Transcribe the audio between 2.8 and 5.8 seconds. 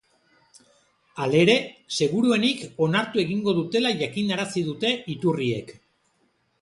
onartu egingo dutela jakinarazi dute iturriek.